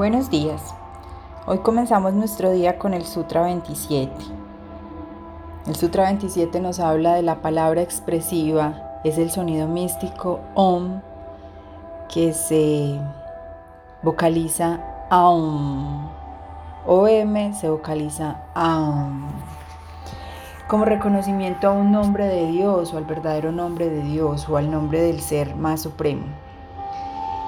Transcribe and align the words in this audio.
Buenos 0.00 0.30
días. 0.30 0.74
Hoy 1.44 1.58
comenzamos 1.58 2.14
nuestro 2.14 2.50
día 2.50 2.78
con 2.78 2.94
el 2.94 3.04
Sutra 3.04 3.42
27. 3.42 4.10
El 5.66 5.76
Sutra 5.76 6.04
27 6.04 6.58
nos 6.58 6.80
habla 6.80 7.16
de 7.16 7.20
la 7.20 7.42
palabra 7.42 7.82
expresiva, 7.82 9.00
es 9.04 9.18
el 9.18 9.30
sonido 9.30 9.68
místico 9.68 10.40
Om 10.54 11.02
que 12.08 12.32
se 12.32 12.98
vocaliza 14.02 14.80
Aum. 15.10 16.08
OM 16.86 17.52
se 17.52 17.68
vocaliza 17.68 18.40
Aum. 18.54 19.28
Como 20.66 20.86
reconocimiento 20.86 21.68
a 21.68 21.72
un 21.72 21.92
nombre 21.92 22.26
de 22.26 22.46
Dios 22.46 22.94
o 22.94 22.96
al 22.96 23.04
verdadero 23.04 23.52
nombre 23.52 23.90
de 23.90 24.00
Dios 24.00 24.48
o 24.48 24.56
al 24.56 24.70
nombre 24.70 25.02
del 25.02 25.20
ser 25.20 25.56
más 25.56 25.82
supremo. 25.82 26.24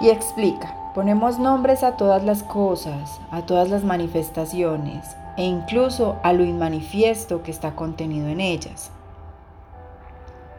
Y 0.00 0.08
explica, 0.08 0.77
Ponemos 0.94 1.38
nombres 1.38 1.84
a 1.84 1.96
todas 1.96 2.24
las 2.24 2.42
cosas, 2.42 3.20
a 3.30 3.42
todas 3.42 3.68
las 3.68 3.84
manifestaciones 3.84 5.16
e 5.36 5.44
incluso 5.44 6.16
a 6.22 6.32
lo 6.32 6.44
inmanifiesto 6.44 7.42
que 7.42 7.50
está 7.50 7.76
contenido 7.76 8.28
en 8.28 8.40
ellas. 8.40 8.90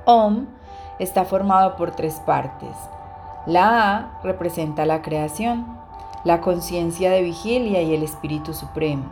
Om 0.05 0.45
está 0.99 1.25
formado 1.25 1.75
por 1.75 1.91
tres 1.91 2.15
partes. 2.25 2.75
La 3.45 3.95
A 3.95 4.21
representa 4.23 4.85
la 4.85 5.02
creación, 5.02 5.65
la 6.23 6.41
conciencia 6.41 7.09
de 7.09 7.23
vigilia 7.23 7.81
y 7.81 7.95
el 7.95 8.03
Espíritu 8.03 8.53
Supremo. 8.53 9.05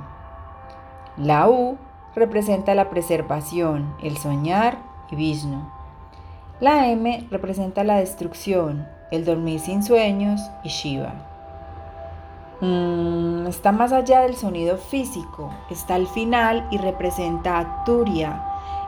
La 1.17 1.49
U 1.49 1.77
representa 2.15 2.75
la 2.75 2.89
preservación, 2.89 3.95
el 4.01 4.17
soñar 4.17 4.77
y 5.09 5.15
Vishnu. 5.15 5.69
La 6.59 6.87
M 6.87 7.27
representa 7.29 7.83
la 7.83 7.97
destrucción, 7.97 8.87
el 9.11 9.25
dormir 9.25 9.59
sin 9.59 9.83
sueños 9.83 10.41
y 10.63 10.69
Shiva. 10.69 11.13
Mm, 12.59 13.45
está 13.47 13.71
más 13.71 13.93
allá 13.93 14.21
del 14.21 14.35
sonido 14.35 14.77
físico, 14.77 15.53
está 15.69 15.95
al 15.95 16.07
final 16.07 16.67
y 16.71 16.77
representa 16.77 17.59
a 17.59 17.83
Turia, 17.83 18.43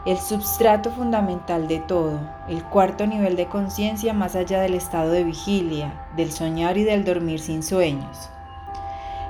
el 0.06 0.18
substrato 0.18 0.90
fundamental 0.90 1.68
de 1.68 1.80
todo, 1.80 2.20
el 2.48 2.64
cuarto 2.64 3.06
nivel 3.06 3.36
de 3.36 3.48
conciencia 3.48 4.14
más 4.14 4.36
allá 4.36 4.62
del 4.62 4.74
estado 4.74 5.12
de 5.12 5.24
vigilia, 5.24 6.08
del 6.16 6.32
soñar 6.32 6.78
y 6.78 6.84
del 6.84 7.06
dormir 7.06 7.40
sin 7.40 7.62
sueños. 7.62 8.30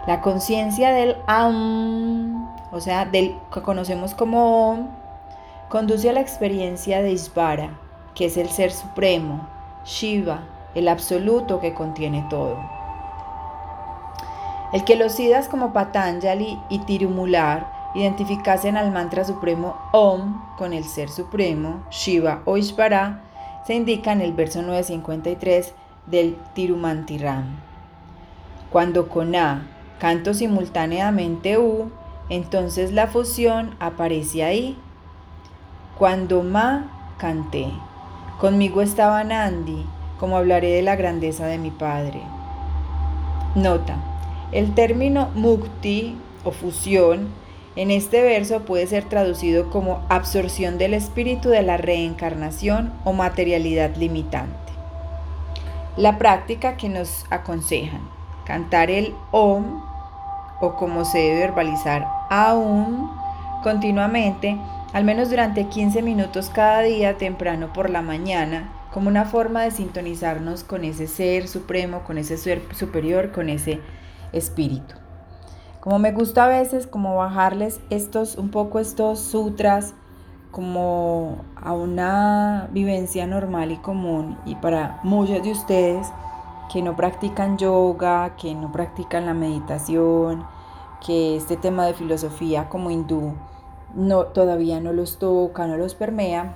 La 0.07 0.21
conciencia 0.21 0.91
del 0.91 1.17
Am, 1.27 2.49
o 2.71 2.79
sea, 2.79 3.05
del 3.05 3.35
que 3.53 3.61
conocemos 3.61 4.13
como 4.13 4.69
Om, 4.71 4.87
conduce 5.67 6.09
a 6.09 6.13
la 6.13 6.21
experiencia 6.21 7.01
de 7.01 7.11
Isvara, 7.11 7.77
que 8.15 8.25
es 8.25 8.37
el 8.37 8.49
ser 8.49 8.71
supremo, 8.71 9.47
Shiva, 9.83 10.43
el 10.75 10.87
absoluto 10.87 11.59
que 11.59 11.73
contiene 11.73 12.25
todo. 12.29 12.57
El 14.71 14.83
que 14.83 14.95
los 14.95 15.13
siddhas 15.13 15.47
como 15.47 15.73
Patanjali 15.73 16.59
y 16.69 16.79
Tirumular 16.79 17.91
identificasen 17.95 18.77
al 18.77 18.91
mantra 18.91 19.25
supremo 19.25 19.75
Om 19.93 20.55
con 20.57 20.73
el 20.73 20.83
ser 20.83 21.09
supremo, 21.09 21.83
Shiva 21.89 22.41
o 22.45 22.57
Ishvara, 22.57 23.21
se 23.65 23.73
indica 23.73 24.11
en 24.11 24.21
el 24.21 24.33
verso 24.33 24.61
953 24.61 25.73
del 26.05 26.35
Tirumantiram. 26.53 27.59
Cuando 28.69 29.09
con 29.09 29.35
A 29.35 29.63
canto 29.99 30.33
simultáneamente 30.33 31.57
U, 31.57 31.91
entonces 32.29 32.93
la 32.93 33.07
fusión 33.07 33.75
aparece 33.79 34.43
ahí. 34.43 34.77
Cuando 35.97 36.43
Ma 36.43 37.15
canté, 37.17 37.71
conmigo 38.39 38.81
estaba 38.81 39.23
Nandi, 39.23 39.85
como 40.19 40.37
hablaré 40.37 40.69
de 40.69 40.81
la 40.81 40.95
grandeza 40.95 41.45
de 41.47 41.57
mi 41.57 41.71
Padre. 41.71 42.21
Nota, 43.55 43.97
el 44.51 44.73
término 44.75 45.29
mukti 45.33 46.17
o 46.43 46.51
fusión 46.51 47.29
en 47.75 47.91
este 47.91 48.21
verso 48.21 48.61
puede 48.65 48.87
ser 48.87 49.05
traducido 49.05 49.69
como 49.69 50.01
absorción 50.09 50.77
del 50.77 50.93
espíritu 50.93 51.49
de 51.49 51.61
la 51.61 51.77
reencarnación 51.77 52.91
o 53.05 53.13
materialidad 53.13 53.95
limitante. 53.95 54.57
La 55.95 56.17
práctica 56.17 56.77
que 56.77 56.89
nos 56.89 57.25
aconsejan, 57.29 58.01
cantar 58.45 58.91
el 58.91 59.13
om 59.31 59.81
o 60.61 60.75
como 60.75 61.05
se 61.05 61.19
debe 61.19 61.39
verbalizar 61.39 62.07
aum 62.29 63.09
continuamente, 63.63 64.57
al 64.93 65.03
menos 65.03 65.29
durante 65.29 65.65
15 65.65 66.01
minutos 66.01 66.49
cada 66.49 66.81
día 66.81 67.17
temprano 67.17 67.71
por 67.73 67.89
la 67.89 68.01
mañana, 68.01 68.69
como 68.93 69.09
una 69.09 69.25
forma 69.25 69.61
de 69.61 69.71
sintonizarnos 69.71 70.63
con 70.63 70.83
ese 70.83 71.07
ser 71.07 71.47
supremo, 71.47 72.03
con 72.03 72.17
ese 72.17 72.37
ser 72.37 72.61
superior, 72.75 73.31
con 73.31 73.49
ese 73.49 73.81
espíritu. 74.33 74.95
Como 75.79 75.99
me 75.99 76.11
gusta 76.11 76.45
a 76.45 76.47
veces 76.47 76.87
como 76.87 77.15
bajarles 77.15 77.79
estos 77.89 78.35
un 78.35 78.49
poco 78.49 78.79
estos 78.79 79.19
sutras 79.19 79.93
como 80.51 81.45
a 81.55 81.73
una 81.73 82.67
vivencia 82.71 83.27
normal 83.27 83.71
y 83.71 83.77
común 83.77 84.37
y 84.45 84.55
para 84.55 84.99
muchos 85.03 85.43
de 85.43 85.51
ustedes 85.51 86.07
que 86.73 86.81
no 86.81 86.95
practican 86.95 87.57
yoga, 87.57 88.35
que 88.35 88.53
no 88.55 88.71
practican 88.71 89.25
la 89.25 89.33
meditación, 89.33 90.45
que 91.05 91.37
este 91.37 91.55
tema 91.55 91.85
de 91.85 91.93
filosofía 91.93 92.69
como 92.69 92.91
hindú 92.91 93.35
no, 93.95 94.25
todavía 94.25 94.79
no 94.79 94.93
los 94.93 95.17
toca, 95.17 95.65
no 95.65 95.77
los 95.77 95.95
permea, 95.95 96.55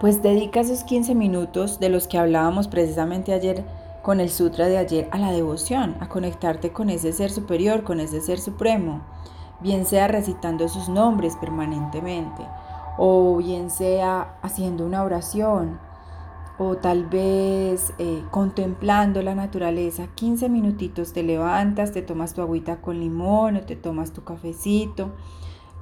pues 0.00 0.22
dedica 0.22 0.60
esos 0.60 0.84
15 0.84 1.14
minutos 1.14 1.80
de 1.80 1.88
los 1.88 2.06
que 2.06 2.18
hablábamos 2.18 2.68
precisamente 2.68 3.32
ayer 3.32 3.64
con 4.02 4.20
el 4.20 4.30
sutra 4.30 4.68
de 4.68 4.78
ayer 4.78 5.08
a 5.10 5.18
la 5.18 5.32
devoción, 5.32 5.96
a 6.00 6.08
conectarte 6.08 6.72
con 6.72 6.88
ese 6.88 7.12
ser 7.12 7.30
superior, 7.30 7.82
con 7.82 8.00
ese 8.00 8.20
ser 8.20 8.38
supremo, 8.38 9.02
bien 9.60 9.84
sea 9.84 10.08
recitando 10.08 10.68
sus 10.68 10.88
nombres 10.88 11.36
permanentemente, 11.36 12.46
o 12.96 13.36
bien 13.38 13.70
sea 13.70 14.38
haciendo 14.40 14.86
una 14.86 15.02
oración, 15.02 15.80
o 16.58 16.76
tal 16.76 17.06
vez 17.06 17.92
eh, 17.98 18.22
contemplando 18.30 19.22
la 19.22 19.34
naturaleza, 19.34 20.08
15 20.14 20.48
minutitos 20.48 21.12
te 21.12 21.22
levantas, 21.22 21.92
te 21.92 22.02
tomas 22.02 22.34
tu 22.34 22.42
agüita 22.42 22.80
con 22.80 22.98
limón 22.98 23.56
o 23.56 23.60
te 23.62 23.76
tomas 23.76 24.12
tu 24.12 24.24
cafecito, 24.24 25.10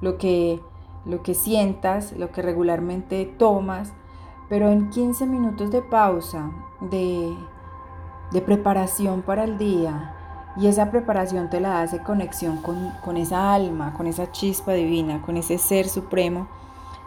lo 0.01 0.17
que, 0.17 0.59
lo 1.05 1.23
que 1.23 1.33
sientas, 1.33 2.13
lo 2.13 2.31
que 2.31 2.43
regularmente 2.43 3.25
tomas, 3.25 3.93
pero 4.49 4.69
en 4.69 4.89
15 4.89 5.25
minutos 5.25 5.71
de 5.71 5.81
pausa, 5.81 6.51
de, 6.79 7.35
preparación 8.45 9.21
para 9.21 9.43
el 9.43 9.57
día, 9.57 10.13
y 10.57 10.67
esa 10.67 10.89
preparación 10.89 11.49
te 11.49 11.59
la 11.59 11.81
hace 11.81 12.01
conexión 12.01 12.57
con, 12.57 13.17
esa 13.17 13.53
alma, 13.53 13.93
con 13.93 14.07
esa 14.07 14.31
chispa 14.31 14.73
divina, 14.73 15.21
con 15.21 15.37
ese 15.37 15.57
ser 15.57 15.87
supremo 15.87 16.47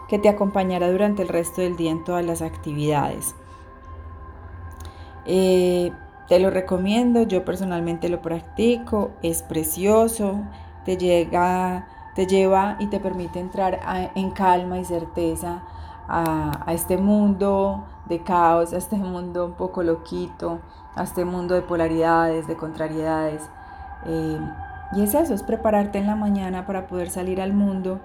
que 0.08 0.18
te 0.18 0.28
acompañará 0.28 0.90
durante 0.90 1.22
el 1.22 1.28
resto 1.28 1.60
del 1.60 1.76
día 1.76 1.90
en 1.90 2.04
todas 2.04 2.24
las 2.24 2.42
actividades. 2.42 3.34
Eh, 5.24 5.92
te 6.28 6.38
lo 6.38 6.50
recomiendo, 6.50 7.22
yo 7.24 7.44
personalmente 7.44 8.08
lo 8.08 8.22
practico, 8.22 9.10
es 9.22 9.42
precioso, 9.42 10.42
te 10.84 10.96
llega, 10.96 11.88
te 12.14 12.26
lleva 12.26 12.76
y 12.78 12.86
te 12.86 13.00
permite 13.00 13.40
entrar 13.40 13.80
en 14.14 14.30
calma 14.30 14.78
y 14.78 14.84
certeza 14.84 15.62
a, 16.10 16.72
este 16.72 16.98
mundo 16.98 17.84
de 18.06 18.20
caos, 18.22 18.72
a 18.72 18.78
este 18.78 18.96
mundo 18.96 19.46
un 19.46 19.52
poco 19.52 19.82
loquito, 19.82 20.58
a 20.96 21.04
este 21.04 21.24
mundo 21.24 21.54
de 21.54 21.62
polaridades, 21.62 22.48
de 22.48 22.56
contrariedades. 22.56 23.48
Eh, 24.06 24.40
y 24.92 25.02
es 25.02 25.14
eso, 25.14 25.34
es 25.34 25.42
prepararte 25.42 25.98
en 25.98 26.06
la 26.06 26.16
mañana 26.16 26.66
para 26.66 26.88
poder 26.88 27.10
salir 27.10 27.40
al 27.40 27.52
mundo 27.52 28.00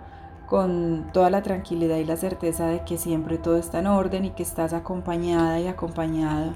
con 0.46 1.10
toda 1.12 1.32
la 1.32 1.42
tranquilidad 1.42 1.98
y 1.98 2.06
la 2.06 2.18
certeza 2.18 2.68
de 2.68 2.84
que 2.84 2.98
siempre 2.98 3.40
todo 3.40 3.58
está 3.58 3.80
en 3.80 3.88
orden 3.88 4.26
y 4.26 4.30
que 4.32 4.44
estás 4.44 4.74
acompañada 4.74 5.60
y 5.60 5.68
acompañado 5.68 6.54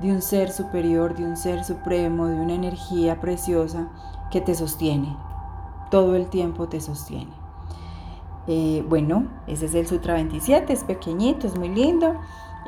de 0.00 0.10
un 0.12 0.22
ser 0.22 0.50
superior, 0.50 1.14
de 1.14 1.24
un 1.24 1.36
ser 1.36 1.62
supremo, 1.64 2.26
de 2.26 2.36
una 2.36 2.54
energía 2.54 3.20
preciosa 3.20 3.88
que 4.30 4.40
te 4.40 4.54
sostiene. 4.54 5.14
Todo 5.90 6.16
el 6.16 6.28
tiempo 6.28 6.68
te 6.68 6.80
sostiene. 6.80 7.45
Eh, 8.46 8.84
bueno, 8.88 9.26
ese 9.46 9.66
es 9.66 9.74
el 9.74 9.86
Sutra 9.86 10.14
27, 10.14 10.72
es 10.72 10.84
pequeñito, 10.84 11.46
es 11.46 11.56
muy 11.56 11.68
lindo. 11.68 12.16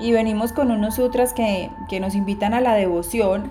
Y 0.01 0.13
venimos 0.13 0.53
con 0.53 0.71
unos 0.71 0.97
sutras 0.97 1.33
que, 1.33 1.71
que 1.89 2.01
nos 2.01 2.15
invitan 2.15 2.55
a 2.55 2.61
la 2.61 2.75
devoción, 2.75 3.51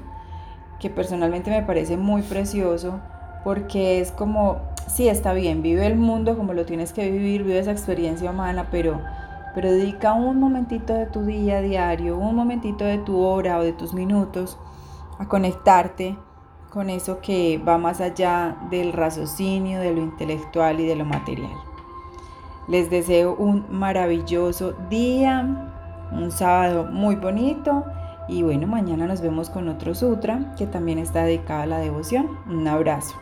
que 0.79 0.89
personalmente 0.89 1.50
me 1.50 1.62
parece 1.62 1.97
muy 1.97 2.21
precioso, 2.21 3.00
porque 3.44 4.00
es 4.00 4.12
como, 4.12 4.57
sí, 4.88 5.09
está 5.09 5.33
bien, 5.33 5.62
vive 5.62 5.85
el 5.85 5.95
mundo 5.95 6.38
como 6.38 6.53
lo 6.53 6.65
tienes 6.65 6.94
que 6.94 7.09
vivir, 7.09 7.44
vive 7.44 7.59
esa 7.59 7.71
experiencia 7.71 8.31
humana, 8.31 8.68
pero, 8.71 9.01
pero 9.56 9.71
dedica 9.71 10.13
un 10.13 10.39
momentito 10.39 10.94
de 10.94 11.06
tu 11.06 11.24
día 11.25 11.62
diario, 11.62 12.18
un 12.18 12.35
momentito 12.35 12.85
de 12.85 12.97
tu 12.97 13.19
hora 13.19 13.57
o 13.57 13.63
de 13.63 13.74
tus 13.74 13.94
minutos 13.94 14.57
a 15.19 15.27
conectarte 15.27 16.18
con 16.69 16.89
eso 16.89 17.19
que 17.21 17.57
va 17.57 17.77
más 17.77 18.01
allá 18.01 18.57
del 18.69 18.94
raciocinio, 18.94 19.79
de 19.79 19.94
lo 19.94 20.01
intelectual 20.01 20.79
y 20.79 20.85
de 20.85 20.95
lo 20.95 21.06
material. 21.06 21.51
Les 22.67 22.89
deseo 22.89 23.33
un 23.35 23.65
maravilloso 23.69 24.73
día, 24.89 25.45
un 26.11 26.31
sábado 26.31 26.85
muy 26.91 27.15
bonito 27.15 27.85
Y 28.27 28.43
bueno, 28.43 28.67
mañana 28.67 29.07
nos 29.07 29.21
vemos 29.21 29.49
con 29.49 29.69
otro 29.69 29.95
sutra 29.95 30.53
que 30.57 30.67
también 30.67 30.99
está 30.99 31.23
dedicado 31.23 31.61
a 31.61 31.65
la 31.65 31.79
devoción. 31.79 32.27
Un 32.49 32.67
abrazo. 32.67 33.15